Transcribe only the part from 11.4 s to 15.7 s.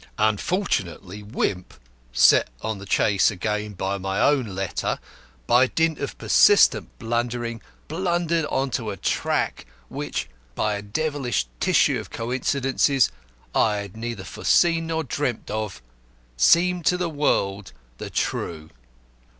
tissue of coincidences I had neither foreseen nor dreamt